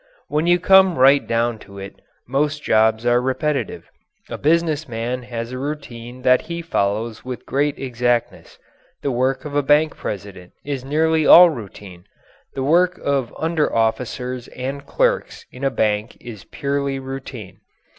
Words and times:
When 0.29 0.47
you 0.47 0.59
come 0.59 0.97
right 0.97 1.27
down 1.27 1.59
to 1.59 1.77
it, 1.77 2.01
most 2.27 2.63
jobs 2.63 3.05
are 3.05 3.21
repetitive. 3.21 3.87
A 4.31 4.37
business 4.39 4.89
man 4.89 5.21
has 5.21 5.51
a 5.51 5.59
routine 5.59 6.23
that 6.23 6.41
he 6.41 6.63
follows 6.63 7.23
with 7.23 7.45
great 7.45 7.77
exactness; 7.77 8.57
the 9.03 9.11
work 9.11 9.45
of 9.45 9.55
a 9.55 9.61
bank 9.61 9.95
president 9.95 10.53
is 10.65 10.83
nearly 10.83 11.27
all 11.27 11.51
routine; 11.51 12.05
the 12.55 12.63
work 12.63 12.97
of 13.03 13.31
under 13.37 13.71
officers 13.71 14.47
and 14.47 14.87
clerks 14.87 15.45
in 15.51 15.63
a 15.63 15.69
bank 15.69 16.17
is 16.19 16.45
purely 16.45 16.97
routine. 16.97 17.59